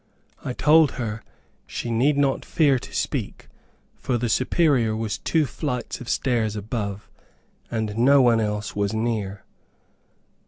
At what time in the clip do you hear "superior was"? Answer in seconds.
4.29-5.19